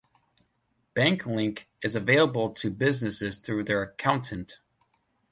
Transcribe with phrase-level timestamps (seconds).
[0.95, 4.57] BankLink is available to businesses through their accountant.